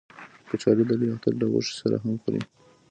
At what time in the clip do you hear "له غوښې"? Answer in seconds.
1.41-1.73